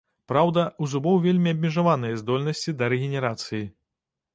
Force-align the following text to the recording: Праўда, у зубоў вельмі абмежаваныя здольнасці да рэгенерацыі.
Праўда, 0.31 0.63
у 0.83 0.87
зубоў 0.93 1.19
вельмі 1.27 1.53
абмежаваныя 1.57 2.19
здольнасці 2.25 2.77
да 2.81 2.93
рэгенерацыі. 2.97 3.67